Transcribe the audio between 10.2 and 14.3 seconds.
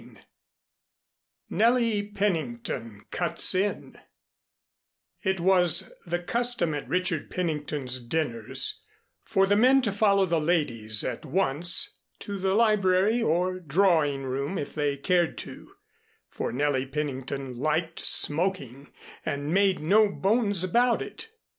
the ladies at once to the library or drawing